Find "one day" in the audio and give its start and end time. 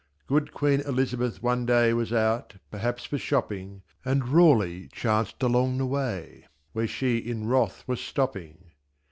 1.43-1.93